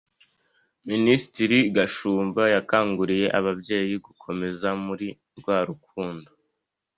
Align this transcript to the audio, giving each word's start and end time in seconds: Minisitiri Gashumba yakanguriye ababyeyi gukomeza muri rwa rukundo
Minisitiri 0.89 1.57
Gashumba 1.75 2.43
yakanguriye 2.55 3.27
ababyeyi 3.39 3.95
gukomeza 4.05 4.67
muri 4.85 5.07
rwa 5.37 5.57
rukundo 5.69 6.29